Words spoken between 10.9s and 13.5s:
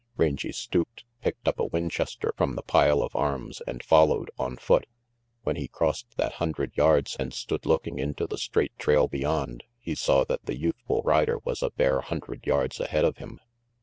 rider was a bare hundred yards ahead of him.